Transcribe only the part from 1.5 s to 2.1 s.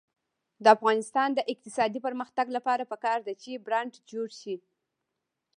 اقتصادي